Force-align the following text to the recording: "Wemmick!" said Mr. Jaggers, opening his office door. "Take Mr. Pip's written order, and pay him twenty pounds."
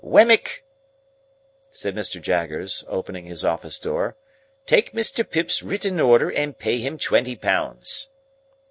"Wemmick!" 0.03 0.63
said 1.69 1.93
Mr. 1.93 2.19
Jaggers, 2.19 2.83
opening 2.87 3.25
his 3.25 3.45
office 3.45 3.77
door. 3.77 4.17
"Take 4.65 4.93
Mr. 4.93 5.23
Pip's 5.23 5.61
written 5.61 5.99
order, 5.99 6.31
and 6.31 6.57
pay 6.57 6.79
him 6.79 6.97
twenty 6.97 7.35
pounds." 7.35 8.09